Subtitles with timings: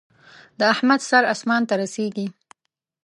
[0.59, 2.27] د احمد سر اسمان ته رسېږي.